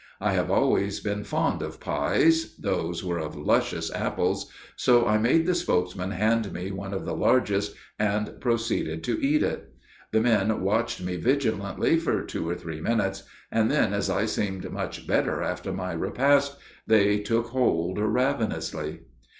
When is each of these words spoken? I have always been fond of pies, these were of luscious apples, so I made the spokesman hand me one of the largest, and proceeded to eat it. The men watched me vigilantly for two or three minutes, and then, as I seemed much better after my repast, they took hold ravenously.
I 0.19 0.31
have 0.33 0.49
always 0.49 0.99
been 0.99 1.23
fond 1.23 1.61
of 1.61 1.79
pies, 1.79 2.55
these 2.57 3.03
were 3.03 3.19
of 3.19 3.35
luscious 3.35 3.93
apples, 3.93 4.49
so 4.75 5.05
I 5.05 5.19
made 5.19 5.45
the 5.45 5.53
spokesman 5.53 6.09
hand 6.09 6.51
me 6.51 6.71
one 6.71 6.91
of 6.91 7.05
the 7.05 7.13
largest, 7.13 7.75
and 7.99 8.33
proceeded 8.41 9.03
to 9.03 9.21
eat 9.23 9.43
it. 9.43 9.71
The 10.11 10.19
men 10.21 10.61
watched 10.61 11.03
me 11.03 11.17
vigilantly 11.17 11.97
for 11.99 12.23
two 12.23 12.49
or 12.49 12.55
three 12.55 12.81
minutes, 12.81 13.21
and 13.51 13.69
then, 13.69 13.93
as 13.93 14.09
I 14.09 14.25
seemed 14.25 14.71
much 14.71 15.05
better 15.05 15.43
after 15.43 15.71
my 15.71 15.91
repast, 15.91 16.57
they 16.87 17.19
took 17.19 17.49
hold 17.49 17.99
ravenously. 17.99 19.01